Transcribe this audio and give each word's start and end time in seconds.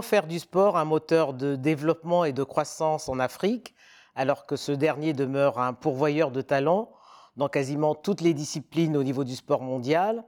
Comment 0.00 0.08
faire 0.08 0.26
du 0.26 0.38
sport 0.38 0.78
un 0.78 0.86
moteur 0.86 1.34
de 1.34 1.56
développement 1.56 2.24
et 2.24 2.32
de 2.32 2.42
croissance 2.42 3.10
en 3.10 3.18
Afrique, 3.18 3.74
alors 4.14 4.46
que 4.46 4.56
ce 4.56 4.72
dernier 4.72 5.12
demeure 5.12 5.58
un 5.58 5.74
pourvoyeur 5.74 6.30
de 6.30 6.40
talents 6.40 6.90
dans 7.36 7.50
quasiment 7.50 7.94
toutes 7.94 8.22
les 8.22 8.32
disciplines 8.32 8.96
au 8.96 9.02
niveau 9.02 9.24
du 9.24 9.36
sport 9.36 9.60
mondial? 9.60 10.24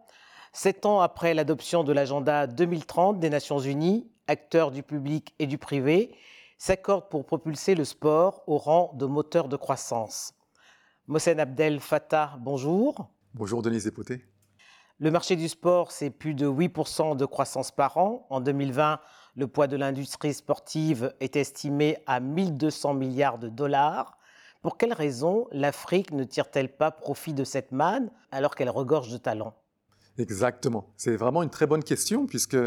Sept 0.53 0.85
ans 0.85 1.01
après 1.01 1.33
l'adoption 1.33 1.85
de 1.85 1.93
l'agenda 1.95 2.47
2030 2.47 3.19
des 3.19 3.31
Nations 3.31 3.61
Unies, 3.61 4.13
acteurs 4.27 4.73
du 4.73 4.83
public 4.83 5.35
et 5.39 5.47
du 5.47 5.57
privé 5.57 6.15
s'accordent 6.59 7.09
pour 7.09 7.25
propulser 7.25 7.75
le 7.75 7.87
sport 7.87 8.43
au 8.47 8.59
rang 8.59 8.93
de 8.99 9.07
moteur 9.07 9.49
de 9.49 9.57
croissance. 9.57 10.35
Mohsen 11.07 11.41
Abdel 11.41 11.81
Fattah, 11.81 12.37
bonjour. 12.41 13.09
Bonjour 13.33 13.63
Denise 13.63 13.85
Despoté. 13.85 14.23
Le 14.99 15.11
marché 15.11 15.35
du 15.35 15.49
sport, 15.49 15.91
c'est 15.91 16.11
plus 16.11 16.35
de 16.35 16.47
8% 16.47 17.17
de 17.17 17.25
croissance 17.25 17.73
par 17.73 17.97
an. 17.97 18.27
En 18.31 18.41
2020, 18.41 19.01
le 19.35 19.47
poids 19.47 19.67
de 19.67 19.77
l'industrie 19.77 20.35
sportive 20.35 21.15
est 21.21 21.37
estimé 21.37 21.99
à 22.07 22.21
1200 22.21 22.95
milliards 22.95 23.39
de 23.39 23.49
dollars. 23.49 24.19
Pour 24.61 24.77
quelles 24.77 24.93
raisons 24.93 25.47
l'Afrique 25.53 26.13
ne 26.13 26.25
tire-t-elle 26.25 26.77
pas 26.77 26.91
profit 26.91 27.33
de 27.33 27.45
cette 27.45 27.73
manne 27.73 28.11
alors 28.31 28.55
qu'elle 28.55 28.71
regorge 28.71 29.11
de 29.11 29.17
talents 29.17 29.55
Exactement. 30.19 30.93
C'est 30.97 31.17
vraiment 31.17 31.43
une 31.43 31.51
très 31.51 31.67
bonne 31.67 31.83
question 31.83 32.27
puisque 32.27 32.59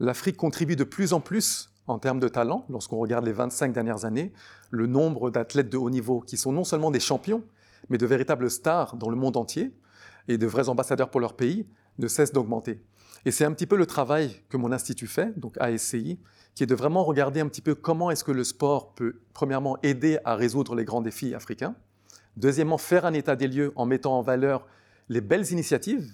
l'Afrique 0.00 0.36
contribue 0.36 0.76
de 0.76 0.84
plus 0.84 1.12
en 1.12 1.20
plus 1.20 1.70
en 1.86 1.98
termes 1.98 2.20
de 2.20 2.28
talent. 2.28 2.66
Lorsqu'on 2.68 2.98
regarde 2.98 3.24
les 3.24 3.32
25 3.32 3.72
dernières 3.72 4.04
années, 4.04 4.32
le 4.70 4.86
nombre 4.86 5.30
d'athlètes 5.30 5.70
de 5.70 5.76
haut 5.76 5.90
niveau 5.90 6.20
qui 6.20 6.36
sont 6.36 6.52
non 6.52 6.64
seulement 6.64 6.90
des 6.90 7.00
champions, 7.00 7.44
mais 7.88 7.98
de 7.98 8.06
véritables 8.06 8.50
stars 8.50 8.96
dans 8.96 9.08
le 9.08 9.16
monde 9.16 9.36
entier 9.36 9.72
et 10.26 10.36
de 10.36 10.46
vrais 10.46 10.68
ambassadeurs 10.68 11.10
pour 11.10 11.20
leur 11.20 11.34
pays 11.34 11.66
ne 11.98 12.08
cesse 12.08 12.32
d'augmenter. 12.32 12.82
Et 13.24 13.30
c'est 13.30 13.44
un 13.44 13.52
petit 13.52 13.66
peu 13.66 13.76
le 13.76 13.86
travail 13.86 14.40
que 14.48 14.56
mon 14.56 14.72
institut 14.72 15.06
fait, 15.06 15.38
donc 15.38 15.56
ASCI, 15.58 16.18
qui 16.54 16.62
est 16.62 16.66
de 16.66 16.74
vraiment 16.74 17.04
regarder 17.04 17.40
un 17.40 17.48
petit 17.48 17.60
peu 17.60 17.74
comment 17.74 18.10
est-ce 18.10 18.24
que 18.24 18.32
le 18.32 18.44
sport 18.44 18.94
peut, 18.94 19.20
premièrement, 19.34 19.76
aider 19.82 20.18
à 20.24 20.34
résoudre 20.34 20.74
les 20.74 20.84
grands 20.84 21.02
défis 21.02 21.34
africains. 21.34 21.74
Deuxièmement, 22.36 22.78
faire 22.78 23.04
un 23.04 23.12
état 23.12 23.36
des 23.36 23.48
lieux 23.48 23.72
en 23.76 23.86
mettant 23.86 24.18
en 24.18 24.22
valeur 24.22 24.66
les 25.08 25.20
belles 25.20 25.50
initiatives 25.50 26.12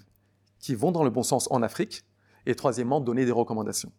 qui 0.58 0.74
vont 0.74 0.92
dans 0.92 1.04
le 1.04 1.10
bon 1.10 1.22
sens 1.22 1.48
en 1.50 1.62
Afrique. 1.62 2.04
Et 2.46 2.54
troisièmement, 2.54 3.00
donner 3.00 3.24
des 3.24 3.32
recommandations. 3.32 3.92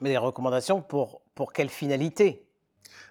Mais 0.00 0.10
des 0.10 0.18
recommandations 0.18 0.82
pour, 0.82 1.22
pour 1.34 1.52
quelle 1.52 1.70
finalité? 1.70 2.45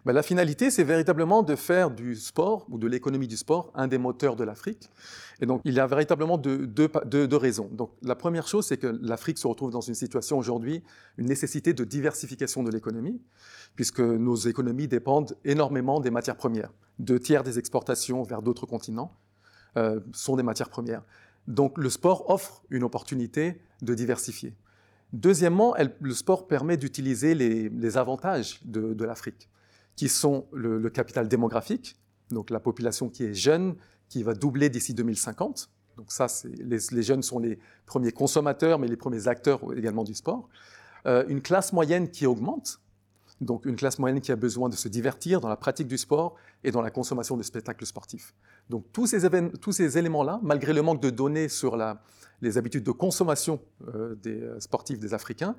Ben, 0.05 0.13
la 0.13 0.23
finalité, 0.23 0.69
c'est 0.69 0.83
véritablement 0.83 1.41
de 1.41 1.55
faire 1.55 1.89
du 1.89 2.15
sport 2.15 2.67
ou 2.69 2.77
de 2.77 2.87
l'économie 2.87 3.27
du 3.27 3.37
sport 3.37 3.71
un 3.73 3.87
des 3.87 3.97
moteurs 3.97 4.35
de 4.35 4.43
l'Afrique. 4.43 4.89
Et 5.41 5.45
donc, 5.45 5.61
il 5.65 5.73
y 5.73 5.79
a 5.79 5.87
véritablement 5.87 6.37
deux, 6.37 7.37
raisons. 7.37 7.69
Donc, 7.71 7.91
la 8.01 8.15
première 8.15 8.47
chose, 8.47 8.67
c'est 8.67 8.77
que 8.77 8.87
l'Afrique 9.01 9.37
se 9.37 9.47
retrouve 9.47 9.71
dans 9.71 9.81
une 9.81 9.95
situation 9.95 10.37
aujourd'hui, 10.37 10.83
une 11.17 11.27
nécessité 11.27 11.73
de 11.73 11.83
diversification 11.83 12.63
de 12.63 12.71
l'économie, 12.71 13.21
puisque 13.75 13.99
nos 13.99 14.35
économies 14.35 14.87
dépendent 14.87 15.35
énormément 15.43 15.99
des 15.99 16.11
matières 16.11 16.37
premières. 16.37 16.71
Deux 16.99 17.19
tiers 17.19 17.43
des 17.43 17.59
exportations 17.59 18.23
vers 18.23 18.41
d'autres 18.41 18.65
continents 18.65 19.11
euh, 19.77 19.99
sont 20.13 20.35
des 20.35 20.43
matières 20.43 20.69
premières. 20.69 21.03
Donc, 21.47 21.77
le 21.77 21.89
sport 21.89 22.29
offre 22.29 22.63
une 22.69 22.83
opportunité 22.83 23.59
de 23.81 23.93
diversifier. 23.93 24.55
Deuxièmement, 25.13 25.75
le 25.99 26.13
sport 26.13 26.47
permet 26.47 26.77
d'utiliser 26.77 27.35
les, 27.35 27.97
avantages 27.97 28.59
de 28.63 29.03
l'Afrique 29.03 29.49
qui 29.95 30.09
sont 30.09 30.47
le, 30.51 30.89
capital 30.89 31.27
démographique, 31.27 31.97
donc 32.31 32.49
la 32.49 32.59
population 32.59 33.09
qui 33.09 33.23
est 33.23 33.33
jeune, 33.33 33.75
qui 34.09 34.23
va 34.23 34.33
doubler 34.33 34.69
d'ici 34.69 34.93
2050. 34.93 35.69
Donc 35.97 36.11
ça, 36.11 36.27
les, 36.43 36.77
les, 36.91 37.03
jeunes 37.03 37.23
sont 37.23 37.39
les 37.39 37.57
premiers 37.85 38.11
consommateurs, 38.11 38.79
mais 38.79 38.87
les 38.87 38.97
premiers 38.97 39.27
acteurs 39.27 39.61
également 39.75 40.03
du 40.03 40.13
sport. 40.13 40.49
Euh, 41.05 41.23
une 41.27 41.41
classe 41.41 41.71
moyenne 41.71 42.09
qui 42.09 42.25
augmente, 42.25 42.81
donc 43.39 43.65
une 43.65 43.75
classe 43.75 43.99
moyenne 43.99 44.21
qui 44.21 44.31
a 44.31 44.35
besoin 44.35 44.69
de 44.69 44.75
se 44.75 44.87
divertir 44.87 45.39
dans 45.39 45.49
la 45.49 45.55
pratique 45.55 45.87
du 45.87 45.97
sport 45.97 46.35
et 46.63 46.71
dans 46.71 46.81
la 46.81 46.89
consommation 46.89 47.37
de 47.37 47.43
spectacles 47.43 47.85
sportifs. 47.85 48.33
Donc 48.69 48.85
tous 48.91 49.07
ces, 49.07 49.29
tous 49.61 49.71
ces 49.71 49.97
éléments-là, 49.97 50.39
malgré 50.41 50.73
le 50.73 50.81
manque 50.81 51.01
de 51.01 51.09
données 51.09 51.47
sur 51.47 51.77
la, 51.77 52.01
les 52.41 52.57
habitudes 52.57 52.83
de 52.83 52.91
consommation 52.91 53.61
euh, 53.93 54.15
des 54.15 54.41
euh, 54.41 54.59
sportifs 54.59 54.99
des 54.99 55.13
Africains, 55.13 55.55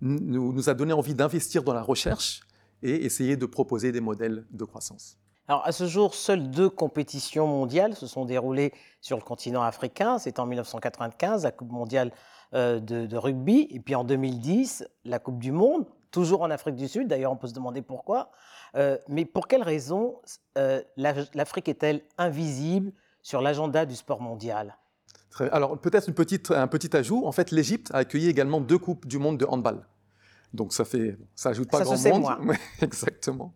nous, 0.00 0.52
nous 0.52 0.68
a 0.68 0.74
donné 0.74 0.92
envie 0.92 1.14
d'investir 1.14 1.62
dans 1.62 1.74
la 1.74 1.82
recherche 1.82 2.42
et 2.82 3.04
essayer 3.04 3.36
de 3.36 3.46
proposer 3.46 3.92
des 3.92 4.00
modèles 4.00 4.46
de 4.50 4.64
croissance. 4.64 5.18
Alors, 5.48 5.66
à 5.66 5.72
ce 5.72 5.86
jour, 5.86 6.14
seules 6.14 6.50
deux 6.50 6.70
compétitions 6.70 7.46
mondiales 7.46 7.94
se 7.94 8.06
sont 8.06 8.24
déroulées 8.24 8.72
sur 9.00 9.16
le 9.16 9.22
continent 9.22 9.62
africain. 9.62 10.18
C'est 10.18 10.38
en 10.38 10.46
1995, 10.46 11.44
la 11.44 11.50
Coupe 11.50 11.70
mondiale 11.70 12.12
euh, 12.54 12.80
de, 12.80 13.16
rugby, 13.16 13.66
et 13.70 13.80
puis 13.80 13.94
en 13.94 14.04
2010, 14.04 14.84
la 15.04 15.18
Coupe 15.18 15.38
du 15.38 15.52
Monde, 15.52 15.84
toujours 16.10 16.42
en 16.42 16.50
Afrique 16.50 16.76
du 16.76 16.86
Sud. 16.86 17.08
D'ailleurs, 17.08 17.32
on 17.32 17.36
peut 17.36 17.48
se 17.48 17.54
demander 17.54 17.82
pourquoi. 17.82 18.30
Euh, 18.76 18.96
mais 19.08 19.24
pour 19.24 19.48
quelles 19.48 19.62
raisons 19.62 20.20
euh, 20.58 20.80
l'Afrique 20.96 21.68
est-elle 21.68 22.02
invisible 22.18 22.92
sur 23.22 23.42
l'agenda 23.42 23.84
du 23.84 23.96
sport 23.96 24.20
mondial? 24.20 24.76
Alors, 25.50 25.78
peut-être 25.78 26.08
un 26.50 26.66
petit 26.66 26.96
ajout. 26.96 27.26
En 27.26 27.32
fait, 27.32 27.50
l'Égypte 27.50 27.90
a 27.92 27.98
accueilli 27.98 28.28
également 28.28 28.60
deux 28.60 28.78
Coupes 28.78 29.06
du 29.06 29.18
Monde 29.18 29.38
de 29.38 29.46
handball. 29.46 29.86
Donc 30.54 30.72
ça 30.72 30.84
fait, 30.84 31.16
ça 31.34 31.50
ajoute 31.50 31.70
pas 31.70 31.82
grand 31.82 31.96
monde. 32.08 32.56
exactement. 32.82 33.54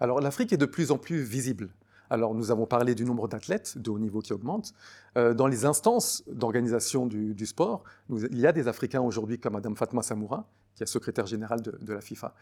Alors 0.00 0.20
l'Afrique 0.20 0.52
est 0.52 0.58
de 0.58 0.66
plus 0.66 0.90
en 0.90 0.98
plus 0.98 1.22
visible. 1.22 1.70
Alors 2.10 2.34
nous 2.34 2.50
avons 2.50 2.66
parlé 2.66 2.94
du 2.94 3.04
nombre 3.04 3.28
d'athlètes 3.28 3.78
de 3.78 3.90
haut 3.90 3.98
niveau 3.98 4.20
qui 4.20 4.32
augmente. 4.32 4.72
Euh, 5.16 5.34
dans 5.34 5.46
les 5.46 5.64
instances 5.64 6.22
d'organisation 6.30 7.06
du, 7.06 7.46
sport, 7.46 7.82
il 8.10 8.38
y 8.38 8.46
a 8.46 8.52
des 8.52 8.68
Africains 8.68 9.00
aujourd'hui 9.00 9.38
comme 9.38 9.54
Madame 9.54 9.76
Fatma 9.76 10.02
Samoura, 10.02 10.46
qui 10.74 10.82
est 10.82 10.86
secrétaire 10.86 11.26
générale 11.26 11.62
de, 11.62 11.92
la 11.92 12.00
FIFA. 12.00 12.34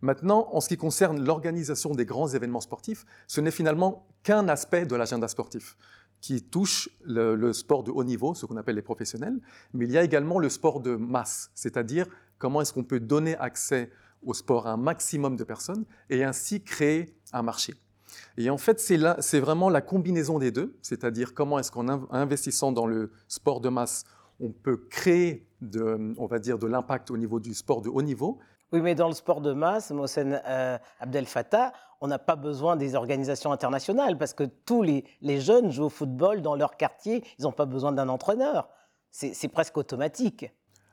Maintenant, 0.00 0.48
en 0.50 0.60
ce 0.60 0.68
qui 0.68 0.76
concerne 0.76 1.24
l'organisation 1.24 1.92
des 1.92 2.04
grands 2.04 2.26
événements 2.26 2.60
sportifs, 2.60 3.04
ce 3.28 3.40
n'est 3.40 3.52
finalement 3.52 4.06
qu'un 4.24 4.48
aspect 4.48 4.84
de 4.84 4.96
l'agenda 4.96 5.28
sportif 5.28 5.76
qui 6.22 6.40
touche 6.40 6.88
le, 7.04 7.52
sport 7.52 7.82
de 7.82 7.90
haut 7.90 8.04
niveau, 8.04 8.34
ce 8.34 8.46
qu'on 8.46 8.56
appelle 8.56 8.76
les 8.76 8.82
professionnels, 8.82 9.38
mais 9.74 9.84
il 9.84 9.90
y 9.90 9.98
a 9.98 10.04
également 10.04 10.38
le 10.38 10.48
sport 10.48 10.80
de 10.80 10.94
masse, 10.94 11.50
c'est-à-dire 11.54 12.06
comment 12.38 12.62
est-ce 12.62 12.72
qu'on 12.72 12.84
peut 12.84 13.00
donner 13.00 13.36
accès 13.36 13.90
au 14.22 14.32
sport 14.32 14.68
à 14.68 14.72
un 14.72 14.76
maximum 14.76 15.36
de 15.36 15.42
personnes 15.42 15.84
et 16.08 16.22
ainsi 16.22 16.62
créer 16.62 17.16
un 17.32 17.42
marché. 17.42 17.74
Et 18.38 18.50
en 18.50 18.58
fait, 18.58 18.78
c'est 18.78 19.40
vraiment 19.40 19.68
la 19.68 19.80
combinaison 19.80 20.38
des 20.38 20.52
deux, 20.52 20.78
c'est-à-dire 20.80 21.34
comment 21.34 21.58
est-ce 21.58 21.72
qu'en 21.72 21.88
investissant 21.88 22.70
dans 22.70 22.86
le 22.86 23.10
sport 23.26 23.60
de 23.60 23.68
masse, 23.68 24.04
on 24.38 24.50
peut 24.50 24.76
créer 24.76 25.48
de, 25.60 26.14
on 26.18 26.26
va 26.26 26.38
dire, 26.38 26.58
de 26.58 26.66
l'impact 26.68 27.10
au 27.10 27.16
niveau 27.16 27.40
du 27.40 27.52
sport 27.52 27.82
de 27.82 27.88
haut 27.88 28.02
niveau. 28.02 28.38
Oui, 28.72 28.80
mais 28.80 28.94
dans 28.94 29.08
le 29.08 29.14
sport 29.14 29.42
de 29.42 29.52
masse, 29.52 29.90
Mohsen 29.90 30.40
euh, 30.46 30.78
Abdel 30.98 31.26
Fattah, 31.26 31.72
on 32.00 32.06
n'a 32.06 32.18
pas 32.18 32.36
besoin 32.36 32.76
des 32.76 32.94
organisations 32.94 33.52
internationales 33.52 34.16
parce 34.16 34.32
que 34.32 34.44
tous 34.44 34.82
les, 34.82 35.04
jeunes 35.40 35.70
jouent 35.70 35.84
au 35.84 35.88
football 35.90 36.40
dans 36.40 36.56
leur 36.56 36.76
quartier, 36.76 37.22
ils 37.38 37.42
n'ont 37.42 37.52
pas 37.52 37.66
besoin 37.66 37.92
d'un 37.92 38.08
entraîneur. 38.08 38.68
C'est 39.10 39.48
presque 39.48 39.76
automatique. 39.76 40.46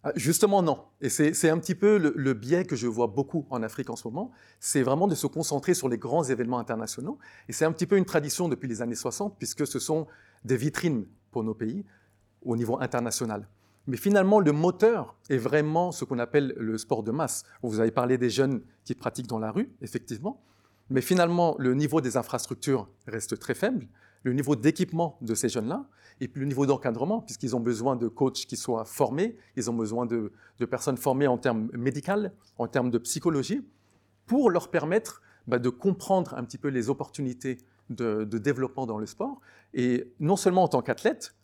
Ah, 0.03 0.11
justement, 0.15 0.61
non. 0.61 0.85
Et 0.99 1.09
c'est 1.09 1.49
un 1.49 1.57
petit 1.57 1.73
peu 1.73 1.97
le, 1.97 2.33
biais 2.33 2.65
que 2.65 2.75
je 2.75 2.85
vois 2.85 3.07
beaucoup 3.07 3.47
en 3.49 3.63
Afrique 3.63 3.89
en 3.89 3.95
ce 3.95 4.07
moment. 4.07 4.31
C'est 4.59 4.83
vraiment 4.83 5.07
de 5.07 5.15
se 5.15 5.25
concentrer 5.25 5.73
sur 5.73 5.87
les 5.87 5.97
grands 5.97 6.23
événements 6.23 6.59
internationaux. 6.59 7.17
Et 7.47 7.53
c'est 7.53 7.65
un 7.65 7.71
petit 7.71 7.87
peu 7.87 7.97
une 7.97 8.05
tradition 8.05 8.49
depuis 8.49 8.67
les 8.67 8.81
années 8.81 8.95
60, 8.95 9.37
puisque 9.37 9.65
ce 9.65 9.79
sont 9.79 10.05
des 10.43 10.57
vitrines 10.57 11.05
pour 11.31 11.43
nos 11.43 11.53
pays 11.53 11.85
au 12.43 12.57
niveau 12.57 12.77
international. 12.79 13.47
Mais 13.89 13.97
finalement, 13.97 14.39
le 14.39 14.51
moteur 14.51 15.17
est 15.29 15.37
vraiment 15.37 15.91
ce 15.91 16.05
qu'on 16.05 16.19
appelle 16.19 16.53
le 16.57 16.77
sport 16.77 17.03
de 17.03 17.11
masse. 17.11 17.43
Vous 17.63 17.79
avez 17.79 17.91
parlé 17.91 18.17
des 18.17 18.29
jeunes 18.29 18.61
qui 18.85 18.93
pratiquent 18.95 19.27
dans 19.27 19.39
la 19.39 19.51
rue, 19.51 19.69
effectivement. 19.81 20.41
Mais 20.89 21.01
finalement, 21.01 21.55
le 21.59 21.73
niveau 21.73 21.99
des 21.99 22.15
infrastructures 22.15 22.87
reste 23.07 23.37
très 23.37 23.53
faible 23.53 23.87
le 24.23 24.33
niveau 24.33 24.55
d'équipement 24.55 25.17
de 25.21 25.33
ces 25.33 25.49
jeunes-là 25.49 25.85
et 26.21 26.27
puis 26.27 26.41
le 26.41 26.47
niveau 26.47 26.65
d'encadrement, 26.65 27.21
puisqu'ils 27.21 27.55
ont 27.55 27.59
besoin 27.59 27.95
de 27.95 28.07
coachs 28.07 28.45
qui 28.45 28.57
soient 28.57 28.85
formés, 28.85 29.37
ils 29.55 29.69
ont 29.69 29.73
besoin 29.73 30.05
de, 30.05 30.31
personnes 30.69 30.97
formées 30.97 31.27
en 31.27 31.37
termes 31.37 31.69
médicaux, 31.73 32.27
en 32.57 32.67
termes 32.67 32.91
de 32.91 32.97
psychologie, 32.97 33.65
pour 34.25 34.49
leur 34.49 34.69
permettre 34.69 35.21
bah, 35.47 35.59
de 35.59 35.69
comprendre 35.69 36.33
un 36.35 36.43
petit 36.43 36.57
peu 36.57 36.67
les 36.67 36.89
opportunités 36.89 37.59
de, 37.89 38.25
développement 38.25 38.85
dans 38.85 38.97
le 38.97 39.05
sport. 39.05 39.39
Et 39.73 40.11
non 40.19 40.35
seulement 40.35 40.63
en 40.63 40.67
tant 40.67 40.81
qu'athlète, 40.81 41.35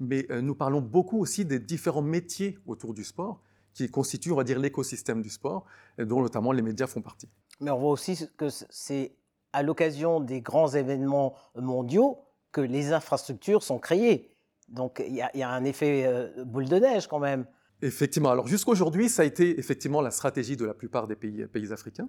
mais 0.00 0.26
euh, 0.30 0.40
nous 0.40 0.54
parlons 0.54 0.80
beaucoup 0.80 1.18
aussi 1.18 1.44
des 1.44 1.58
différents 1.58 2.02
métiers 2.02 2.58
autour 2.66 2.94
du 2.94 3.04
sport 3.04 3.40
qui 3.74 3.88
constituent, 3.88 4.32
on 4.32 4.36
va 4.36 4.44
dire, 4.44 4.58
l'écosystème 4.58 5.22
du 5.22 5.30
sport, 5.30 5.64
dont 5.98 6.20
notamment 6.20 6.52
les 6.52 6.60
médias 6.60 6.86
font 6.86 7.00
partie. 7.00 7.28
Mais 7.60 7.70
on 7.70 7.78
voit 7.78 7.90
aussi 7.90 8.28
que 8.36 8.48
c'est 8.50 9.12
à 9.52 9.62
l'occasion 9.62 10.20
des 10.20 10.40
grands 10.40 10.68
événements 10.68 11.34
mondiaux 11.54 12.18
que 12.52 12.60
les 12.60 12.92
infrastructures 12.92 13.62
sont 13.62 13.78
créées. 13.78 14.28
Donc 14.68 15.02
il 15.06 15.14
y, 15.14 15.42
a 15.42 15.50
un 15.50 15.64
effet 15.64 16.04
euh, 16.06 16.44
boule 16.44 16.68
de 16.68 16.76
neige 16.76 17.06
quand 17.06 17.18
même. 17.18 17.46
Effectivement. 17.82 18.30
Alors 18.30 18.46
jusqu'aujourd'hui, 18.46 19.08
ça 19.08 19.22
a 19.22 19.24
été 19.24 19.58
effectivement 19.58 20.00
la 20.00 20.10
stratégie 20.10 20.56
de 20.56 20.64
la 20.64 20.74
plupart 20.74 21.06
des 21.06 21.16
pays, 21.16 21.46
pays 21.46 21.72
africains. 21.72 22.08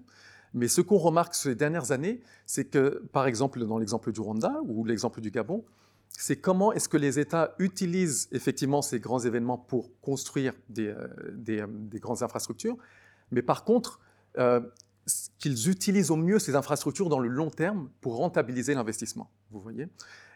Mais 0.54 0.68
ce 0.68 0.82
qu'on 0.82 0.98
remarque 0.98 1.34
ces 1.34 1.56
dernières 1.56 1.92
années, 1.92 2.22
c'est 2.46 2.66
que, 2.66 3.04
par 3.12 3.26
exemple, 3.26 3.66
dans 3.66 3.80
l'exemple 3.80 4.12
du 4.12 4.22
Rwanda 4.22 4.54
ou 4.66 4.86
l'exemple 4.86 5.20
du 5.20 5.32
Gabon, 5.32 5.66
c'est 6.18 6.38
comment 6.38 6.72
est-ce 6.74 6.88
que 6.88 6.98
les 6.98 7.20
États 7.20 7.56
utilisent 7.60 8.30
effectivement 8.32 8.82
ces 8.82 9.00
grands 9.00 9.20
événements 9.20 9.58
pour 9.58 10.00
construire 10.02 10.54
des, 10.70 10.88
euh, 10.88 11.08
euh, 11.50 11.68
des 11.68 12.00
grandes 12.00 12.24
infrastructures. 12.24 12.78
Mais 13.32 13.42
par 13.42 13.64
contre, 13.64 14.00
qu'ils 15.38 15.70
utilisent 15.70 16.12
au 16.12 16.16
mieux 16.16 16.40
ces 16.40 16.56
infrastructures 16.56 17.10
dans 17.10 17.20
le 17.20 17.28
long 17.28 17.50
terme 17.50 17.90
pour 18.02 18.16
rentabiliser 18.18 18.74
l'investissement. 18.74 19.30
Vous 19.52 19.60
voyez 19.60 19.88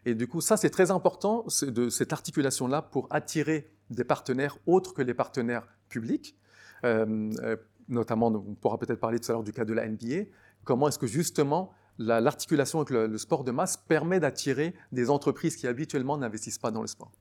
Et 0.06 0.14
du 0.14 0.28
coup, 0.28 0.42
ça, 0.42 0.58
c'est 0.58 0.70
très 0.70 0.92
important, 0.92 1.46
de 1.62 1.90
cette 1.90 2.14
articulation-là 2.14 2.82
pour 2.82 3.08
attirer 3.10 3.72
des 3.90 4.04
partenaires 4.04 4.58
autres 4.66 4.94
que 4.94 5.02
les 5.02 5.14
partenaires 5.14 5.68
publics. 5.90 6.38
Euh, 6.84 7.32
euh, 7.42 7.56
notamment, 7.88 8.28
on 8.28 8.56
pourra 8.56 8.78
peut-être 8.78 9.00
parler 9.00 9.20
tout 9.20 9.32
à 9.32 9.34
l'heure 9.34 9.44
du 9.44 9.54
cas 9.54 9.66
de 9.66 9.74
la 9.74 9.88
NBA. 9.88 10.30
Comment 10.64 10.90
est-ce 10.90 11.00
que 11.00 11.08
justement 11.08 11.72
l'articulation 11.98 12.80
avec 12.80 12.90
le, 12.90 13.18
sport 13.18 13.44
de 13.44 13.52
masse 13.52 13.78
permet 13.78 14.20
d'attirer 14.20 14.74
des 14.92 15.10
entreprises 15.10 15.56
qui 15.56 15.68
habituellement 15.68 16.18
n'investissent 16.18 16.60
pas 16.60 16.72
dans 16.72 16.82
le 16.82 16.88
sport 16.88 17.12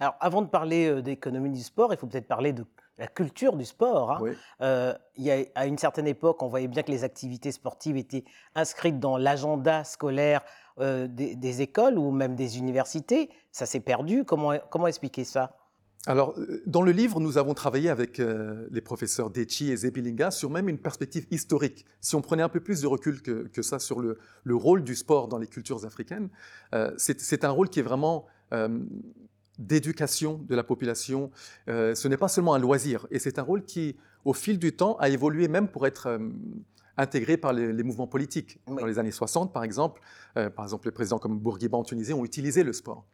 Alors, 0.00 0.14
avant 0.20 0.42
de 0.42 0.48
parler 0.48 0.88
euh, 0.88 1.02
d'économie 1.02 1.50
du 1.50 1.62
sport, 1.62 1.92
il 1.92 1.98
faut 1.98 2.06
peut-être 2.06 2.28
parler 2.28 2.52
de 2.52 2.64
la 2.98 3.06
culture 3.06 3.56
du 3.56 3.64
sport. 3.64 4.12
Hein. 4.12 4.34
Euh, 4.60 4.94
il 5.16 5.24
y 5.24 5.30
a, 5.30 5.44
à 5.54 5.66
une 5.66 5.78
certaine 5.78 6.06
époque, 6.06 6.42
on 6.42 6.48
voyait 6.48 6.68
bien 6.68 6.82
que 6.82 6.90
les 6.90 7.04
activités 7.04 7.52
sportives 7.52 7.96
étaient 7.96 8.24
inscrites 8.54 9.00
dans 9.00 9.16
l'agenda 9.16 9.84
scolaire 9.84 10.42
euh, 10.78 11.06
des, 11.08 11.62
écoles 11.62 11.98
ou 11.98 12.10
même 12.10 12.34
des 12.34 12.58
universités. 12.58 13.30
Ça 13.50 13.66
s'est 13.66 13.80
perdu. 13.80 14.24
Comment, 14.24 14.58
comment 14.70 14.86
expliquer 14.86 15.24
ça? 15.24 15.56
Alors, 16.06 16.34
euh, 16.36 16.60
dans 16.66 16.82
le 16.82 16.90
livre, 16.90 17.20
nous 17.20 17.38
avons 17.38 17.54
travaillé 17.54 17.88
avec 17.88 18.18
les 18.18 18.80
professeurs 18.80 19.30
Dechi 19.30 19.70
et 19.70 19.76
Zebilinga 19.76 20.32
sur 20.32 20.50
même 20.50 20.68
une 20.68 20.78
perspective 20.78 21.26
historique. 21.30 21.84
Si 22.00 22.16
on 22.16 22.22
prenait 22.22 22.42
un 22.42 22.48
peu 22.48 22.58
plus 22.58 22.80
de 22.80 22.88
recul 22.88 23.22
que, 23.22 23.46
que 23.46 23.62
ça 23.62 23.78
sur 23.78 24.00
le, 24.00 24.18
le, 24.42 24.56
rôle 24.56 24.82
du 24.82 24.96
sport 24.96 25.28
dans 25.28 25.38
les 25.38 25.46
cultures 25.46 25.84
africaines, 25.84 26.28
c'est 26.96 27.44
un 27.44 27.50
rôle 27.50 27.68
qui 27.68 27.78
est 27.78 27.84
vraiment 27.84 28.26
d'éducation 29.58 30.40
de 30.48 30.54
la 30.54 30.64
population. 30.64 31.30
Euh, 31.68 31.94
ce 31.94 32.08
n'est 32.08 32.16
pas 32.16 32.28
seulement 32.28 32.54
un 32.54 32.58
loisir, 32.58 33.06
et 33.10 33.18
c'est 33.18 33.38
un 33.38 33.42
rôle 33.42 33.64
qui, 33.64 33.96
au 34.24 34.32
fil 34.32 34.58
du 34.58 34.74
temps, 34.74 34.96
a 34.96 35.08
évolué 35.08 35.48
même 35.48 35.68
pour 35.68 35.86
être 35.86 36.06
euh, 36.08 36.18
intégré 36.96 37.36
par 37.36 37.52
les, 37.52 37.82
mouvements 37.82 38.06
politiques. 38.06 38.58
Dans 38.66 38.86
les 38.86 38.98
années 38.98 39.10
60, 39.10 39.52
par 39.52 39.64
exemple, 39.64 40.00
euh, 40.36 40.50
par 40.50 40.64
exemple, 40.64 40.88
les 40.88 40.92
présidents 40.92 41.18
comme 41.18 41.38
Bourguiba 41.38 41.76
en 41.76 41.84
Tunisie 41.84 42.12
ont 42.12 42.24
utilisé 42.24 42.64
le 42.64 42.72
sport. 42.72 43.04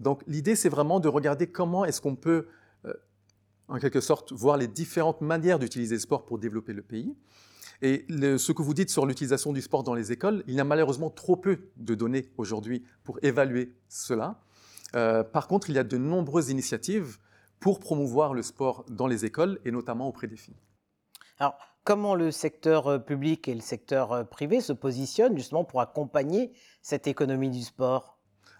Donc 0.00 0.22
l'idée, 0.26 0.56
c'est 0.56 0.68
vraiment 0.68 1.00
de 1.00 1.08
regarder 1.08 1.46
comment 1.46 1.84
est-ce 1.84 2.00
qu'on 2.00 2.16
peut, 2.16 2.48
en 3.68 3.78
quelque 3.78 4.00
sorte, 4.00 4.32
voir 4.32 4.56
les 4.56 4.68
différentes 4.68 5.20
manières 5.20 5.58
d'utiliser 5.58 5.94
le 5.94 6.00
sport 6.00 6.24
pour 6.24 6.38
développer 6.38 6.72
le 6.72 6.82
pays. 6.82 7.14
Et 7.82 8.06
ce 8.08 8.52
que 8.52 8.62
vous 8.62 8.74
dites 8.74 8.90
sur 8.90 9.06
l'utilisation 9.06 9.52
du 9.52 9.60
sport 9.60 9.82
dans 9.82 9.94
les 9.94 10.12
écoles, 10.12 10.42
il 10.46 10.54
y 10.54 10.60
a 10.60 10.64
malheureusement 10.64 11.10
trop 11.10 11.36
peu 11.36 11.58
de 11.76 11.94
données 11.94 12.30
aujourd'hui 12.36 12.84
pour 13.04 13.18
évaluer 13.22 13.74
cela. 13.88 14.40
Euh, 14.94 15.24
par 15.24 15.48
contre, 15.48 15.70
il 15.70 15.76
y 15.76 15.78
a 15.78 15.84
de 15.84 15.98
nombreuses 15.98 16.50
initiatives 16.50 17.18
pour 17.60 17.80
promouvoir 17.80 18.34
le 18.34 18.42
sport 18.42 18.84
dans 18.88 19.06
les 19.06 19.24
écoles 19.24 19.58
et 19.64 19.70
notamment 19.70 20.08
auprès 20.08 20.26
des 20.26 20.36
filles. 20.36 20.56
Alors, 21.38 21.56
comment 21.82 22.14
le 22.14 22.30
secteur 22.30 22.86
euh, 22.86 22.98
public 22.98 23.48
et 23.48 23.54
le 23.54 23.60
secteur 23.60 24.12
euh, 24.12 24.24
privé 24.24 24.60
se 24.60 24.72
positionnent 24.72 25.36
justement 25.36 25.64
pour 25.64 25.80
accompagner 25.80 26.52
cette 26.80 27.06
économie 27.06 27.50
du 27.50 27.62
sport? 27.62 28.13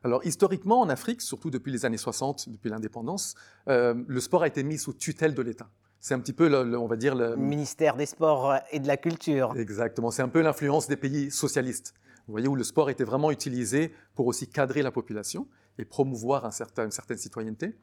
Alors 0.04 0.24
historiquement, 0.24 0.80
en 0.80 0.88
Afrique, 0.88 1.22
surtout 1.22 1.50
depuis 1.50 1.72
les 1.72 1.84
années 1.84 1.96
60, 1.96 2.50
depuis 2.50 2.70
l'indépendance, 2.70 3.34
le 3.66 4.20
sport 4.20 4.42
a 4.42 4.46
été 4.46 4.62
mis 4.62 4.78
sous 4.78 4.92
tutelle 4.92 5.34
de 5.34 5.42
l'État. 5.42 5.70
C'est 6.00 6.12
un 6.12 6.20
petit 6.20 6.34
peu, 6.34 6.54
on 6.76 6.86
va 6.86 6.96
dire, 6.96 7.14
le 7.14 7.34
ministère 7.34 7.96
des 7.96 8.04
Sports 8.04 8.56
et 8.70 8.78
de 8.78 8.86
la 8.86 8.98
Culture. 8.98 9.54
Exactement, 9.56 10.10
c'est 10.10 10.20
un 10.20 10.28
peu 10.28 10.42
l'influence 10.42 10.86
des 10.86 10.96
pays 10.96 11.30
socialistes. 11.30 11.94
Vous 12.26 12.32
voyez 12.32 12.48
où 12.48 12.56
le 12.56 12.64
sport 12.64 12.90
était 12.90 13.04
vraiment 13.04 13.30
utilisé 13.30 13.94
pour 14.14 14.26
aussi 14.26 14.46
cadrer 14.48 14.82
la 14.82 14.90
population 14.90 15.48
et 15.78 15.84
promouvoir 15.84 16.44
un 16.44 16.50
certain, 16.50 16.84
une 16.84 16.90
certaine 16.90 17.18
citoyenneté. 17.18 17.74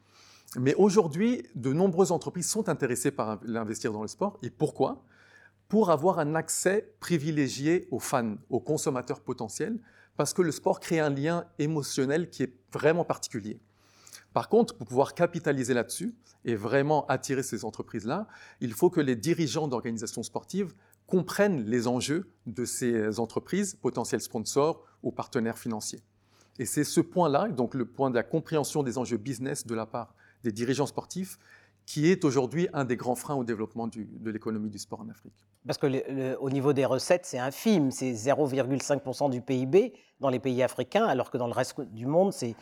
Mais 0.57 0.75
aujourd'hui, 0.75 1.44
de 1.56 1.73
nombreuses 1.73 2.12
entreprises 2.12 2.47
sont 2.47 2.69
intéressées 2.69 3.12
par 3.12 3.39
l'investir 3.44 3.94
dans 3.94 4.01
le 4.01 4.07
sport. 4.07 4.38
Et 4.44 4.50
pourquoi? 4.50 5.03
Pour 5.68 5.89
avoir 5.89 6.19
un 6.19 6.35
accès 6.35 6.94
privilégié 7.00 7.88
aux 7.91 8.00
fans, 8.00 8.35
aux 8.50 8.59
consommateurs 8.59 9.21
potentiels, 9.21 9.79
parce 10.17 10.33
que 10.33 10.41
le 10.41 10.51
sport 10.51 10.79
crée 10.79 10.99
un 10.99 11.09
lien 11.09 11.45
émotionnel 11.59 12.29
qui 12.29 12.43
est 12.43 12.53
vraiment 12.71 13.05
particulier. 13.05 13.59
Par 14.33 14.49
contre, 14.49 14.75
pour 14.75 14.87
pouvoir 14.87 15.13
capitaliser 15.13 15.73
là-dessus 15.73 16.15
et 16.45 16.55
vraiment 16.55 17.05
attirer 17.07 17.43
ces 17.43 17.65
entreprises-là, 17.65 18.27
il 18.61 18.73
faut 18.73 18.89
que 18.89 19.01
les 19.01 19.15
dirigeants 19.15 19.67
d'organisations 19.67 20.23
sportives 20.23 20.73
comprennent 21.05 21.65
les 21.65 21.87
enjeux 21.87 22.31
de 22.45 22.63
ces 22.63 23.19
entreprises, 23.19 23.75
potentiels 23.75 24.21
sponsors 24.21 24.85
ou 25.03 25.11
partenaires 25.11 25.57
financiers. 25.57 26.01
Et 26.59 26.65
c'est 26.65 26.83
ce 26.83 27.01
point-là, 27.01 27.49
donc 27.49 27.73
le 27.73 27.85
point 27.85 28.09
de 28.09 28.15
la 28.15 28.23
compréhension 28.23 28.83
des 28.83 28.97
enjeux 28.97 29.17
business 29.17 29.65
de 29.65 29.75
la 29.75 29.85
part 29.85 30.15
des 30.43 30.51
dirigeants 30.51 30.85
sportifs, 30.85 31.37
qui 31.86 32.10
est 32.10 32.24
aujourd'hui 32.24 32.68
un 32.74 32.86
des 32.86 32.95
grands 32.95 33.16
freins 33.16 33.36
au 33.36 33.44
développement 33.44 33.88
de 33.88 34.31
l'économie 34.31 34.69
du 34.69 34.80
sport 34.80 35.01
en 35.01 35.10
Afrique. 35.10 35.45
Parce 35.66 35.78
que 35.78 36.38
au 36.38 36.50
niveau 36.50 36.74
des 36.74 36.86
recettes, 36.86 37.25
c'est 37.25 37.39
infime, 37.39 37.92
c'est 37.92 38.13
0,5% 38.13 39.30
du 39.30 39.42
PIB 39.42 39.94
dans 40.19 40.30
les 40.30 40.39
pays 40.39 40.63
africains, 40.63 41.06
alors 41.06 41.31
que 41.31 41.38
dans 41.38 41.48
le 41.48 41.54
reste 41.54 41.81
du 41.81 42.06
monde, 42.06 42.33
c'est 42.33 42.56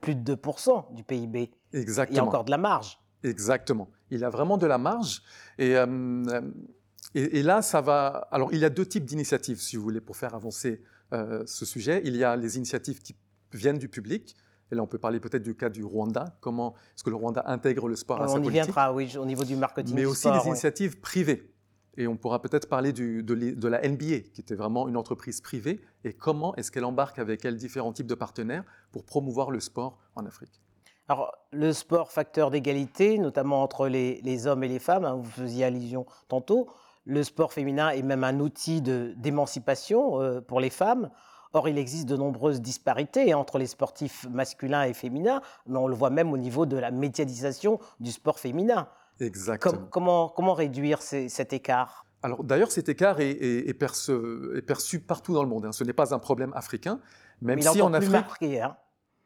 plus 0.00 0.14
de 0.14 0.34
2% 0.34 0.94
du 0.94 1.02
PIB. 1.02 1.50
Exactement. 1.72 2.14
Il 2.14 2.16
y 2.16 2.20
a 2.20 2.24
encore 2.24 2.44
de 2.44 2.50
la 2.50 2.58
marge. 2.58 2.98
Exactement. 3.22 3.88
Il 4.10 4.20
y 4.20 4.24
a 4.24 4.30
vraiment 4.30 4.58
de 4.58 4.66
la 4.66 4.78
marge. 4.78 5.22
Et, 5.58 5.76
euh, 5.76 6.40
et, 7.14 7.42
là, 7.42 7.62
ça 7.62 7.80
va. 7.80 8.28
Alors, 8.30 8.52
il 8.52 8.58
y 8.58 8.64
a 8.64 8.70
deux 8.70 8.86
types 8.86 9.04
d'initiatives, 9.04 9.60
si 9.60 9.76
vous 9.76 9.82
voulez, 9.82 10.00
pour 10.00 10.16
faire 10.16 10.34
avancer 10.34 10.82
euh, 11.12 11.42
ce 11.46 11.64
sujet. 11.64 12.02
Il 12.04 12.16
y 12.16 12.24
a 12.24 12.36
les 12.36 12.56
initiatives 12.56 13.00
qui 13.00 13.16
viennent 13.52 13.78
du 13.78 13.88
public. 13.88 14.36
Et 14.74 14.76
là, 14.76 14.82
on 14.82 14.88
peut 14.88 14.98
parler 14.98 15.20
peut-être 15.20 15.44
du 15.44 15.54
cas 15.54 15.68
du 15.68 15.84
Rwanda. 15.84 16.36
Comment 16.40 16.74
est-ce 16.94 17.04
que 17.04 17.10
le 17.10 17.16
Rwanda 17.16 17.44
intègre 17.46 17.86
le 17.86 17.94
sport 17.94 18.20
à 18.20 18.26
sa 18.26 18.34
politique 18.34 18.50
On 18.50 18.50
y 18.50 18.54
viendra, 18.54 18.92
oui, 18.92 19.16
au 19.16 19.24
niveau 19.24 19.44
du 19.44 19.54
marketing. 19.54 19.94
Mais 19.94 20.04
aussi 20.04 20.28
des 20.28 20.48
initiatives 20.48 20.98
privées. 20.98 21.54
Et 21.96 22.08
on 22.08 22.16
pourra 22.16 22.42
peut-être 22.42 22.68
parler 22.68 22.92
du, 22.92 23.22
de, 23.22 23.68
la 23.68 23.88
NBA, 23.88 24.30
qui 24.32 24.40
était 24.40 24.56
vraiment 24.56 24.88
une 24.88 24.96
entreprise 24.96 25.40
privée, 25.40 25.80
et 26.02 26.12
comment 26.12 26.56
est-ce 26.56 26.72
qu'elle 26.72 26.84
embarque 26.84 27.20
avec 27.20 27.44
elle 27.44 27.56
différents 27.56 27.92
types 27.92 28.08
de 28.08 28.16
partenaires 28.16 28.64
pour 28.90 29.04
promouvoir 29.04 29.52
le 29.52 29.60
sport 29.60 29.98
en 30.16 30.26
Afrique? 30.26 30.60
Alors, 31.08 31.32
le 31.52 31.72
sport, 31.72 32.10
facteur 32.10 32.50
d'égalité, 32.50 33.18
notamment 33.18 33.62
entre 33.62 33.86
les, 33.86 34.46
hommes 34.48 34.64
et 34.64 34.68
les 34.68 34.80
femmes, 34.80 35.04
hein, 35.04 35.14
vous 35.14 35.30
faisiez 35.30 35.64
allusion 35.64 36.04
tantôt. 36.26 36.68
Le 37.04 37.22
sport 37.22 37.52
féminin 37.52 37.90
est 37.90 38.02
même 38.02 38.24
un 38.24 38.40
outil 38.40 38.80
d'émancipation 38.80 40.20
euh, 40.20 40.40
pour 40.40 40.58
les 40.58 40.70
femmes. 40.70 41.10
Or, 41.54 41.68
il 41.68 41.78
existe 41.78 42.08
de 42.08 42.16
nombreuses 42.16 42.60
disparités 42.60 43.32
entre 43.32 43.58
les 43.58 43.68
sportifs 43.68 44.26
masculins 44.28 44.82
et 44.82 44.92
féminins, 44.92 45.40
mais 45.68 45.78
on 45.78 45.86
le 45.86 45.94
voit 45.94 46.10
même 46.10 46.32
au 46.32 46.36
niveau 46.36 46.66
de 46.66 46.76
la 46.76 46.90
médiatisation 46.90 47.78
du 48.00 48.10
sport 48.10 48.40
féminin. 48.40 48.88
Exactement. 49.20 49.86
comment, 49.88 50.28
comment 50.28 50.54
réduire 50.54 51.00
cet 51.00 51.52
écart? 51.52 52.06
Alors 52.24 52.42
d'ailleurs, 52.42 52.72
cet 52.72 52.88
écart 52.88 53.20
est, 53.20 53.78
perçu, 53.78 54.98
partout 54.98 55.32
dans 55.32 55.44
le 55.44 55.48
monde. 55.48 55.66
Hein. 55.66 55.72
Ce 55.72 55.84
n'est 55.84 55.92
pas 55.92 56.12
un 56.12 56.18
problème 56.18 56.52
africain, 56.54 56.98
même 57.40 57.62
si 57.62 57.80
en 57.80 57.94
Afrique. 57.94 58.10
Marqué, 58.10 58.60
hein 58.60 58.76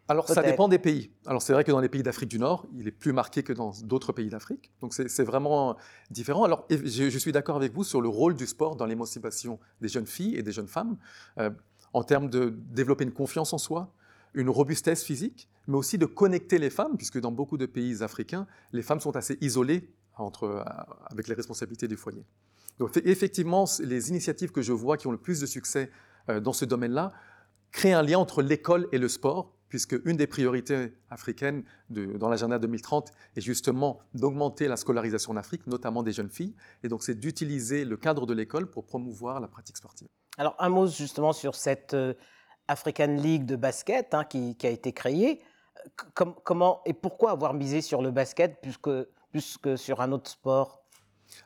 alors 0.09 0.27
ça 0.27 0.43
dépend 0.43 0.69
des 0.69 0.79
pays. 0.79 1.13
Alors 1.27 1.43
c'est 1.43 1.53
vrai 1.53 1.65
que 1.65 1.71
dans 1.71 1.81
les 1.81 1.91
pays 1.91 2.03
d'Afrique 2.03 2.31
du 2.31 2.39
Nord, 2.39 2.67
il 2.75 2.89
est 2.89 2.93
plus 2.93 3.13
marqué 3.13 3.43
que 3.43 3.53
dans 3.53 3.73
d'autres 3.85 4.13
pays 4.13 4.31
d'Afrique. 4.31 4.73
Donc 4.81 4.95
c'est 4.95 5.23
vraiment 5.23 5.77
différent. 6.11 6.45
Alors 6.45 6.67
je, 6.71 7.11
je 7.11 7.19
suis 7.19 7.31
d'accord 7.31 7.57
avec 7.57 7.75
vous 7.75 7.85
sur 7.85 8.01
le 8.01 8.09
rôle 8.09 8.35
du 8.35 8.47
sport 8.47 8.75
dans 8.75 8.87
l'émancipation 8.87 9.61
des 9.83 9.89
jeunes 9.89 10.07
filles 10.07 10.35
et 10.37 10.43
des 10.43 10.53
jeunes 10.53 10.67
femmes. 10.67 10.97
Euh, 11.39 11.51
en 11.93 12.03
termes 12.03 12.29
de 12.29 12.55
développer 12.71 13.05
une 13.05 13.13
confiance 13.13 13.53
en 13.53 13.59
soi, 13.59 13.93
une 14.35 14.49
robustesse 14.51 15.03
physique, 15.03 15.49
mais 15.67 15.77
aussi 15.77 15.99
de 15.99 16.07
connecter 16.07 16.59
les 16.59 16.71
femmes, 16.71 16.97
puisque 16.97 17.21
dans 17.21 17.33
beaucoup 17.33 17.59
de 17.59 17.67
pays 17.67 18.03
africains, 18.03 18.47
les 18.73 18.83
femmes 18.83 19.01
sont 19.01 19.17
assez 19.17 19.39
isolées 19.41 19.91
entre, 20.17 20.45
euh, 20.45 20.63
avec 21.07 21.29
les 21.29 21.35
responsabilités 21.35 21.89
du 21.89 21.97
foyer. 21.97 22.25
Donc 22.79 22.97
effectivement, 23.05 23.65
les 23.81 24.11
initiatives 24.11 24.53
que 24.53 24.63
je 24.63 24.73
vois 24.73 24.97
qui 24.97 25.07
ont 25.07 25.13
le 25.13 25.19
plus 25.19 25.41
de 25.41 25.47
succès 25.47 25.91
euh, 26.29 26.41
dans 26.41 26.53
ce 26.53 26.65
domaine-là 26.65 27.13
créent 27.73 27.93
un 27.93 28.03
lien 28.03 28.19
entre 28.19 28.43
l'école 28.43 28.89
et 28.93 28.99
le 28.99 29.09
sport, 29.09 29.53
puisque 29.69 29.97
une 30.05 30.17
des 30.17 30.27
priorités 30.27 30.95
africaines 31.11 31.63
dans 31.91 32.29
l'agenda 32.31 32.59
2030 32.59 33.13
est 33.37 33.41
justement 33.43 34.01
d'augmenter 34.15 34.67
la 34.67 34.77
scolarisation 34.77 35.33
en 35.33 35.37
Afrique, 35.37 35.67
notamment 35.67 36.03
des 36.03 36.13
jeunes 36.13 36.31
filles, 36.31 36.55
et 36.83 36.89
donc 36.89 37.03
c'est 37.03 37.15
d'utiliser 37.15 37.85
le 37.85 37.99
cadre 37.99 38.25
de 38.25 38.33
l'école 38.33 38.71
pour 38.71 38.87
promouvoir 38.87 39.41
la 39.41 39.49
pratique 39.49 39.77
sportive. 39.77 40.09
Alors, 40.39 40.55
un 40.59 40.69
mot 40.69 40.87
justement 40.87 41.33
sur 41.33 41.55
cette 41.55 41.95
euh, 41.95 42.15
African 42.69 43.09
League 43.09 43.45
de 43.45 43.57
basket 43.57 44.15
hein, 44.15 44.25
qui, 44.25 44.57
a 44.63 44.71
été 44.71 44.93
créée. 44.93 45.41
comment 46.15 46.81
et 46.87 46.95
pourquoi 46.95 47.33
avoir 47.33 47.55
misé 47.55 47.81
sur 47.81 48.03
le 48.03 48.11
basket 48.11 48.61
plus 48.61 48.79
que, 49.59 49.77
sur 49.77 50.01
un 50.01 50.13
autre 50.13 50.31
sport? 50.31 50.83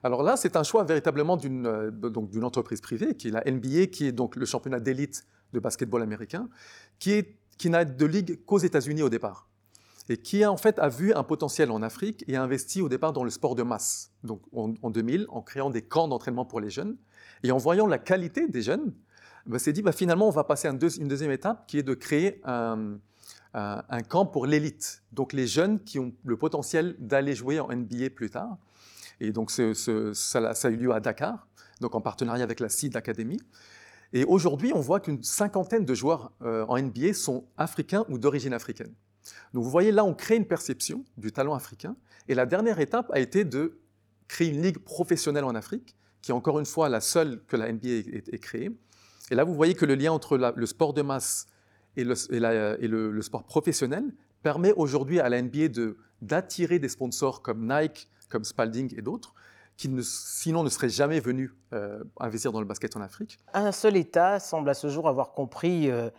Alors 0.04 0.22
là, 0.22 0.36
c'est 0.36 0.56
un 0.56 0.62
choix 0.62 0.84
véritablement 0.84 1.36
d'une 1.36 1.66
euh, 1.66 2.42
entreprise 2.42 2.80
privée, 2.80 3.16
qui 3.16 3.28
est 3.28 3.30
la 3.32 3.42
NBA, 3.50 3.86
qui 3.86 4.06
est 4.06 4.12
donc 4.12 4.36
le 4.36 4.46
championnat 4.46 4.78
d'élite 4.78 5.24
de 5.52 5.58
basketball 5.58 6.02
américain, 6.02 6.48
qui 6.98 7.24
qui 7.58 7.70
n'a 7.70 7.84
de 7.84 8.06
ligue 8.06 8.44
qu'aux 8.44 8.58
États-Unis 8.58 9.02
au 9.02 9.08
départ, 9.08 9.48
et 10.08 10.16
qui 10.16 10.44
en 10.44 10.56
fait 10.56 10.78
a 10.78 10.88
vu 10.88 11.12
un 11.14 11.22
potentiel 11.22 11.70
en 11.70 11.82
Afrique 11.82 12.24
et 12.28 12.36
a 12.36 12.42
investi 12.42 12.82
au 12.82 12.88
départ 12.88 13.12
dans 13.12 13.24
le 13.24 13.30
sport 13.30 13.54
de 13.54 13.62
masse, 13.62 14.12
donc 14.24 14.42
en, 14.54 14.74
en 14.82 14.90
2000, 14.90 15.26
en 15.28 15.42
créant 15.42 15.70
des 15.70 15.82
camps 15.82 16.08
d'entraînement 16.08 16.44
pour 16.44 16.60
les 16.60 16.70
jeunes, 16.70 16.96
et 17.42 17.52
en 17.52 17.58
voyant 17.58 17.86
la 17.86 17.98
qualité 17.98 18.48
des 18.48 18.62
jeunes, 18.62 18.92
on 19.50 19.58
s'est 19.58 19.72
dit 19.72 19.82
bah, 19.82 19.92
finalement 19.92 20.28
on 20.28 20.32
va 20.32 20.44
passer 20.44 20.68
à 20.68 20.70
une, 20.70 20.78
deuxième 20.78 21.30
étape 21.30 21.66
qui 21.66 21.78
est 21.78 21.82
de 21.82 21.94
créer 21.94 22.40
un, 22.44 22.98
camp 24.08 24.26
pour 24.26 24.46
l'élite, 24.46 25.02
donc 25.12 25.32
les 25.32 25.46
jeunes 25.46 25.80
qui 25.80 25.98
ont 25.98 26.12
le 26.24 26.36
potentiel 26.36 26.96
d'aller 26.98 27.34
jouer 27.34 27.60
en 27.60 27.68
NBA 27.68 28.10
plus 28.14 28.30
tard. 28.30 28.56
Et 29.20 29.30
donc, 29.30 29.50
ça, 29.50 30.38
a 30.38 30.70
eu 30.70 30.76
lieu 30.76 30.92
à 30.92 31.00
Dakar, 31.00 31.46
donc 31.80 31.94
en 31.94 32.00
partenariat 32.00 32.42
avec 32.42 32.60
la 32.60 32.68
CID 32.68 32.96
Academy. 32.96 33.38
Et 34.14 34.24
aujourd'hui, 34.24 34.72
on 34.74 34.80
voit 34.80 35.00
qu'une 35.00 35.22
cinquantaine 35.22 35.84
de 35.84 35.94
joueurs 35.94 36.32
euh, 36.42 36.64
en 36.66 36.78
NBA 36.78 37.14
sont 37.14 37.44
africains 37.56 38.04
ou 38.08 38.18
d'origine 38.18 38.52
africaine. 38.52 38.92
Donc 39.52 39.64
vous 39.64 39.70
voyez, 39.70 39.92
là, 39.92 40.04
on 40.04 40.14
crée 40.14 40.36
une 40.36 40.46
perception 40.46 41.04
du 41.16 41.32
talent 41.32 41.54
africain. 41.54 41.96
Et 42.28 42.34
la 42.34 42.46
dernière 42.46 42.80
étape 42.80 43.10
a 43.12 43.20
été 43.20 43.44
de 43.44 43.78
créer 44.28 44.48
une 44.48 44.62
ligue 44.62 44.78
professionnelle 44.78 45.44
en 45.44 45.54
Afrique, 45.54 45.96
qui 46.22 46.30
est 46.30 46.34
encore 46.34 46.58
une 46.58 46.66
fois 46.66 46.88
la 46.88 47.00
seule 47.00 47.42
que 47.46 47.56
la 47.56 47.72
NBA 47.72 47.88
ait, 47.88 48.38
créée. 48.38 48.70
Et 49.30 49.34
là, 49.34 49.44
vous 49.44 49.54
voyez 49.54 49.74
que 49.74 49.84
le 49.84 49.94
lien 49.94 50.12
entre 50.12 50.36
le 50.36 50.66
sport 50.66 50.94
de 50.94 51.02
masse 51.02 51.46
et, 51.96 52.04
le, 52.04 53.22
sport 53.22 53.44
professionnel 53.44 54.04
permet 54.42 54.72
aujourd'hui 54.72 55.20
à 55.20 55.28
la 55.28 55.40
NBA 55.42 55.92
d'attirer 56.20 56.78
des 56.78 56.88
sponsors 56.88 57.42
comme 57.42 57.68
Nike, 57.68 58.08
comme 58.28 58.44
Spalding 58.44 58.94
et 58.96 59.02
d'autres, 59.02 59.34
qui 59.76 59.90
sinon 60.02 60.62
ne 60.62 60.68
seraient 60.68 60.88
jamais 60.88 61.20
venus 61.20 61.50
euh, 61.72 62.02
investir 62.20 62.52
dans 62.52 62.60
le 62.60 62.66
basket 62.66 62.96
en 62.96 63.00
Afrique. 63.00 63.38
Un 63.52 63.72
seul 63.72 63.96
État 63.96 64.38
semble 64.38 64.68
à 64.68 64.74
ce 64.74 64.88
jour 64.88 65.08
avoir 65.08 65.32
compris 65.32 65.90
euh, 65.90 66.10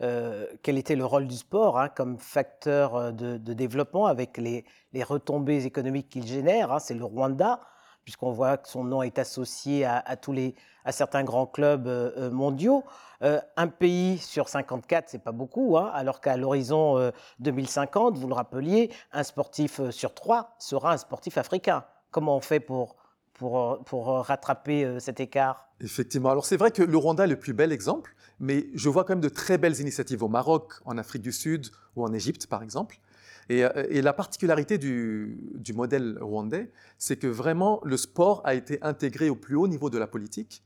euh, 0.00 0.46
quel 0.62 0.78
était 0.78 0.96
le 0.96 1.04
rôle 1.04 1.28
du 1.28 1.36
sport 1.36 1.78
hein, 1.78 1.88
comme 1.88 2.18
facteur 2.18 3.12
de, 3.12 3.36
développement 3.36 4.06
avec 4.06 4.38
les, 4.38 4.64
retombées 5.02 5.64
économiques 5.64 6.08
qu'il 6.08 6.26
génère. 6.26 6.72
Hein, 6.72 6.78
c'est 6.78 6.94
le 6.94 7.04
Rwanda, 7.04 7.60
puisqu'on 8.04 8.32
voit 8.32 8.56
que 8.56 8.68
son 8.68 8.84
nom 8.84 9.02
est 9.02 9.18
associé 9.18 9.84
à, 9.84 10.16
tous 10.16 10.32
les, 10.32 10.54
à 10.84 10.92
certains 10.92 11.22
grands 11.22 11.46
clubs 11.46 11.88
mondiaux. 12.32 12.82
un 13.20 13.68
pays 13.68 14.18
sur 14.18 14.48
54, 14.48 15.08
c'est 15.08 15.22
pas 15.22 15.30
beaucoup, 15.30 15.76
hein, 15.76 15.90
alors 15.94 16.20
qu'à 16.20 16.36
l'horizon 16.36 17.12
2050, 17.38 18.16
vous 18.16 18.26
le 18.26 18.34
rappeliez, 18.34 18.90
un 19.12 19.22
sportif 19.22 19.88
sur 19.90 20.14
trois 20.14 20.56
sera 20.58 20.92
un 20.92 20.96
sportif 20.96 21.38
africain. 21.38 21.84
Comment 22.10 22.36
on 22.36 22.40
fait 22.40 22.60
pour 22.60 22.96
pour, 23.42 23.82
pour 23.84 24.06
rattraper 24.06 24.84
euh, 24.84 25.00
cet 25.00 25.18
écart 25.18 25.68
Effectivement. 25.80 26.30
Alors 26.30 26.46
c'est 26.46 26.56
vrai 26.56 26.70
que 26.70 26.82
le 26.82 26.96
Rwanda 26.96 27.24
est 27.24 27.28
le 27.28 27.38
plus 27.38 27.52
bel 27.52 27.72
exemple, 27.72 28.14
mais 28.38 28.68
je 28.74 28.88
vois 28.88 29.02
quand 29.02 29.14
même 29.14 29.20
de 29.20 29.28
très 29.28 29.58
belles 29.58 29.80
initiatives 29.80 30.22
au 30.22 30.28
Maroc, 30.28 30.74
en 30.84 30.96
Afrique 30.96 31.22
du 31.22 31.32
Sud 31.32 31.66
ou 31.96 32.04
en 32.04 32.12
Égypte, 32.12 32.46
par 32.46 32.62
exemple. 32.62 33.00
Et, 33.48 33.64
euh, 33.64 33.70
la 33.90 34.12
particularité 34.12 34.78
du, 34.78 35.36
du 35.54 35.72
modèle 35.72 36.18
rwandais, 36.20 36.70
c'est 36.98 37.16
que 37.16 37.26
vraiment 37.26 37.80
le 37.84 37.96
sport 37.96 38.42
a 38.44 38.54
été 38.54 38.78
intégré 38.80 39.28
au 39.28 39.34
plus 39.34 39.56
haut 39.56 39.66
niveau 39.66 39.90
de 39.90 39.98
la 39.98 40.06
politique. 40.06 40.62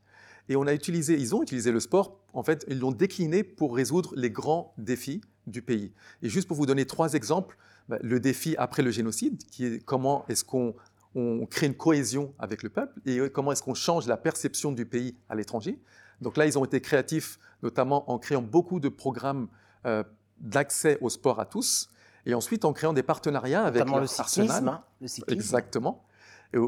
Et 0.50 0.56
on 0.56 0.66
a 0.66 0.74
utilisé, 0.74 1.14
ils 1.14 1.34
ont 1.34 1.42
utilisé 1.42 1.72
le 1.72 1.80
sport, 1.80 2.20
en 2.34 2.42
fait, 2.42 2.66
ils 2.68 2.78
l'ont 2.78 2.92
décliné 2.92 3.42
pour 3.42 3.74
résoudre 3.74 4.12
les 4.16 4.30
grands 4.30 4.74
défis 4.76 5.22
du 5.46 5.62
pays. 5.62 5.92
Et 6.22 6.28
juste 6.28 6.46
pour 6.46 6.58
vous 6.58 6.66
donner 6.66 6.84
trois 6.84 7.14
exemples, 7.14 7.56
bah, 7.88 7.98
le 8.02 8.20
défi 8.20 8.54
après 8.58 8.82
le 8.82 8.90
génocide, 8.90 9.42
qui 9.50 9.64
est 9.64 9.84
comment 9.84 10.26
est-ce 10.28 10.44
qu'on 10.44 10.74
on 11.16 11.46
crée 11.46 11.66
une 11.66 11.74
cohésion 11.74 12.34
avec 12.38 12.62
le 12.62 12.68
peuple 12.68 13.00
et 13.06 13.18
comment 13.30 13.50
est-ce 13.50 13.62
qu'on 13.62 13.74
change 13.74 14.06
la 14.06 14.18
perception 14.18 14.70
du 14.70 14.84
pays 14.84 15.16
à 15.30 15.34
l'étranger. 15.34 15.80
Donc 16.20 16.36
là, 16.36 16.46
ils 16.46 16.58
ont 16.58 16.64
été 16.64 16.80
créatifs, 16.80 17.38
notamment 17.62 18.10
en 18.10 18.18
créant 18.18 18.42
beaucoup 18.42 18.80
de 18.80 18.90
programmes 18.90 19.48
euh, 19.86 20.04
d'accès 20.40 20.98
au 21.00 21.08
sport 21.08 21.40
à 21.40 21.46
tous, 21.46 21.88
et 22.26 22.34
ensuite 22.34 22.66
en 22.66 22.72
créant 22.74 22.92
des 22.92 23.02
partenariats 23.02 23.64
avec 23.64 23.80
notamment 23.80 23.98
le 23.98 24.06
cyclisme, 24.06 24.68
hein, 24.68 24.84
le 25.00 25.08
cyclisme. 25.08 25.40
Exactement. 25.40 26.04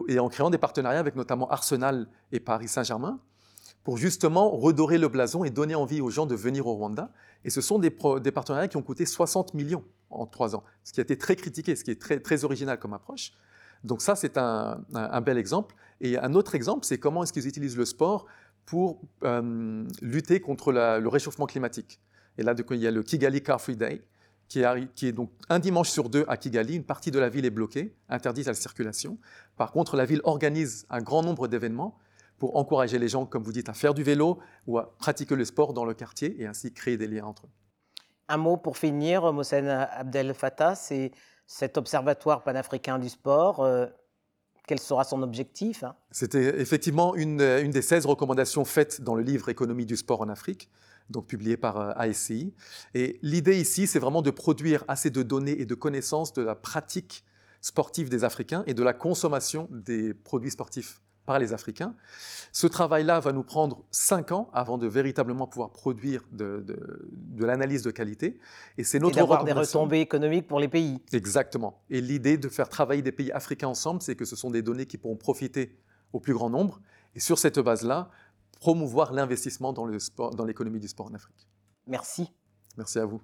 Et, 0.08 0.18
en 0.18 0.28
créant 0.28 0.50
des 0.50 0.58
partenariats 0.58 0.98
avec 0.98 1.14
notamment 1.14 1.48
Arsenal 1.50 2.08
et 2.32 2.40
Paris 2.40 2.68
Saint-Germain, 2.68 3.20
pour 3.84 3.96
justement 3.96 4.50
redorer 4.50 4.98
le 4.98 5.08
blason 5.08 5.44
et 5.44 5.50
donner 5.50 5.74
envie 5.74 6.00
aux 6.00 6.10
gens 6.10 6.26
de 6.26 6.34
venir 6.34 6.66
au 6.66 6.74
Rwanda. 6.74 7.10
Et 7.44 7.50
ce 7.50 7.60
sont 7.60 7.78
des, 7.78 7.94
des 8.20 8.32
partenariats 8.32 8.68
qui 8.68 8.76
ont 8.76 8.82
coûté 8.82 9.06
60 9.06 9.54
millions 9.54 9.84
en 10.10 10.26
trois 10.26 10.56
ans, 10.56 10.64
ce 10.84 10.92
qui 10.92 11.00
a 11.00 11.02
été 11.02 11.16
très 11.16 11.36
critiqué, 11.36 11.76
ce 11.76 11.84
qui 11.84 11.90
est 11.90 12.00
très, 12.00 12.18
très 12.20 12.44
original 12.44 12.78
comme 12.78 12.94
approche. 12.94 13.32
Donc 13.84 14.02
ça, 14.02 14.16
c'est 14.16 14.36
un, 14.36 14.80
bel 15.22 15.38
exemple. 15.38 15.74
Et 16.00 16.18
un 16.18 16.34
autre 16.34 16.54
exemple, 16.54 16.84
c'est 16.84 16.98
comment 16.98 17.22
est-ce 17.22 17.32
qu'ils 17.32 17.46
utilisent 17.46 17.76
le 17.76 17.84
sport 17.84 18.26
pour 18.66 19.00
euh, 19.24 19.84
lutter 20.02 20.40
contre 20.40 20.72
le 20.72 21.08
réchauffement 21.08 21.46
climatique. 21.46 22.00
Et 22.38 22.42
là, 22.42 22.54
il 22.70 22.76
y 22.76 22.86
a 22.86 22.90
le 22.90 23.02
Kigali 23.02 23.42
Car 23.42 23.60
Free 23.60 23.76
Day, 23.76 24.02
qui 24.48 24.60
est, 24.60 25.12
donc 25.12 25.30
un 25.48 25.58
dimanche 25.58 25.90
sur 25.90 26.08
deux 26.08 26.24
à 26.28 26.36
Kigali. 26.36 26.76
Une 26.76 26.84
partie 26.84 27.10
de 27.10 27.18
la 27.18 27.28
ville 27.28 27.44
est 27.44 27.50
bloquée, 27.50 27.94
interdite 28.08 28.46
à 28.46 28.50
la 28.50 28.54
circulation. 28.54 29.18
Par 29.56 29.72
contre, 29.72 29.96
la 29.96 30.06
ville 30.06 30.20
organise 30.24 30.86
un 30.88 31.02
grand 31.02 31.22
nombre 31.22 31.48
d'événements 31.48 31.98
pour 32.38 32.56
encourager 32.56 32.98
les 32.98 33.08
gens, 33.08 33.26
comme 33.26 33.42
vous 33.42 33.52
dites, 33.52 33.68
à 33.68 33.74
faire 33.74 33.92
du 33.92 34.04
vélo 34.04 34.38
ou 34.66 34.78
à 34.78 34.96
pratiquer 34.96 35.34
le 35.34 35.44
sport 35.44 35.74
dans 35.74 35.84
le 35.84 35.92
quartier 35.92 36.40
et 36.40 36.46
ainsi 36.46 36.72
créer 36.72 36.96
des 36.96 37.08
liens 37.08 37.24
entre 37.24 37.46
eux. 37.46 37.50
Un 38.28 38.36
mot 38.36 38.56
pour 38.56 38.78
finir, 38.78 39.32
Mohsen 39.32 39.68
Abdel 39.68 40.32
Fattah, 40.34 40.74
c'est 40.74 41.10
cet 41.48 41.78
observatoire 41.78 42.44
panafricain 42.44 42.98
du 42.98 43.08
sport, 43.08 43.60
euh, 43.60 43.86
quel 44.66 44.78
sera 44.78 45.02
son 45.02 45.22
objectif 45.22 45.82
hein? 45.82 45.96
C'était 46.10 46.60
effectivement 46.60 47.14
une, 47.14 47.40
une, 47.40 47.70
des 47.70 47.80
16 47.80 48.04
recommandations 48.04 48.66
faites 48.66 49.00
dans 49.00 49.14
le 49.14 49.22
livre 49.22 49.48
Économie 49.48 49.86
du 49.86 49.96
sport 49.96 50.20
en 50.20 50.28
Afrique, 50.28 50.68
donc 51.08 51.26
publié 51.26 51.56
par 51.56 51.78
euh, 51.78 51.92
ASCI. 51.96 52.52
Et 52.92 53.18
l'idée 53.22 53.58
ici, 53.58 53.86
c'est 53.86 53.98
vraiment 53.98 54.20
de 54.20 54.30
produire 54.30 54.84
assez 54.88 55.08
de 55.08 55.22
données 55.22 55.58
et 55.58 55.64
de 55.64 55.74
connaissances 55.74 56.34
de 56.34 56.42
la 56.42 56.54
pratique 56.54 57.24
sportive 57.62 58.10
des 58.10 58.24
Africains 58.24 58.62
et 58.66 58.74
de 58.74 58.82
la 58.82 58.92
consommation 58.92 59.68
des 59.70 60.12
produits 60.12 60.50
sportifs 60.50 61.00
par 61.28 61.38
les 61.38 61.52
Africains. 61.52 61.94
Ce 62.52 62.66
travail-là 62.66 63.20
va 63.20 63.32
nous 63.32 63.42
prendre 63.42 63.84
cinq 63.90 64.32
ans 64.32 64.48
avant 64.54 64.78
de 64.78 64.86
véritablement 64.86 65.46
pouvoir 65.46 65.70
produire 65.70 66.24
de, 66.32 66.64
l'analyse 67.38 67.82
de 67.82 67.90
qualité. 67.90 68.40
Et 68.78 68.82
c'est 68.82 68.98
notre 68.98 69.18
et 69.18 69.20
d'avoir 69.20 69.44
des 69.44 69.52
retombées 69.52 70.00
économiques 70.00 70.48
pour 70.48 70.58
les 70.58 70.68
pays. 70.68 71.02
Exactement. 71.12 71.82
Et 71.90 72.00
l'idée 72.00 72.38
de 72.38 72.48
faire 72.48 72.70
travailler 72.70 73.02
des 73.02 73.12
pays 73.12 73.30
africains 73.30 73.68
ensemble, 73.68 74.00
c'est 74.00 74.16
que 74.16 74.24
ce 74.24 74.36
sont 74.36 74.50
des 74.50 74.62
données 74.62 74.86
qui 74.86 74.96
pourront 74.96 75.16
profiter 75.18 75.78
au 76.14 76.18
plus 76.18 76.32
grand 76.32 76.48
nombre. 76.48 76.80
Et 77.14 77.20
sur 77.20 77.38
cette 77.38 77.58
base-là, 77.58 78.08
promouvoir 78.58 79.12
l'investissement 79.12 79.74
dans, 79.74 79.84
le 79.84 79.98
sport, 79.98 80.34
dans 80.34 80.46
l'économie 80.46 80.80
du 80.80 80.88
sport 80.88 81.08
en 81.10 81.14
Afrique. 81.14 81.46
Merci. 81.86 82.32
Merci 82.78 82.98
à 83.00 83.04
vous. 83.04 83.20